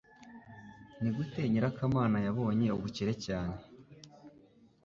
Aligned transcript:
Nigute 1.01 1.41
nyirakamana 1.51 2.17
yabonye 2.25 2.67
ubukire 2.77 3.13
cyane? 3.25 3.55